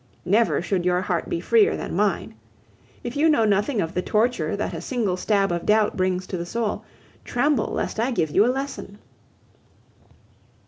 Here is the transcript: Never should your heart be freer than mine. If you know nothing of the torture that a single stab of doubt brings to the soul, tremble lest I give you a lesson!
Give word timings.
Never 0.25 0.63
should 0.63 0.83
your 0.83 0.99
heart 1.01 1.29
be 1.29 1.39
freer 1.39 1.77
than 1.77 1.95
mine. 1.95 2.33
If 3.03 3.15
you 3.15 3.29
know 3.29 3.45
nothing 3.45 3.79
of 3.81 3.93
the 3.93 4.01
torture 4.01 4.55
that 4.55 4.73
a 4.73 4.81
single 4.81 5.15
stab 5.15 5.51
of 5.51 5.63
doubt 5.63 5.95
brings 5.95 6.25
to 6.25 6.37
the 6.37 6.43
soul, 6.47 6.83
tremble 7.23 7.67
lest 7.73 7.99
I 7.99 8.09
give 8.09 8.31
you 8.31 8.43
a 8.43 8.47
lesson! 8.51 8.97